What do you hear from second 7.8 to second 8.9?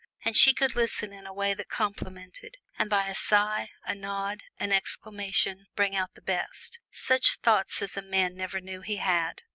as a man never knew